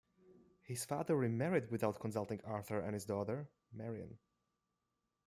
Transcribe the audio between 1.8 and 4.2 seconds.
consulting Arthur and his daughter, Marian.